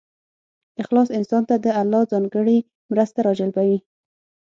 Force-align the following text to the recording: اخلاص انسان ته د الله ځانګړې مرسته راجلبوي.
اخلاص 0.81 1.09
انسان 1.17 1.41
ته 1.49 1.55
د 1.65 1.67
الله 1.81 2.01
ځانګړې 2.11 2.57
مرسته 2.91 3.19
راجلبوي. 3.27 3.79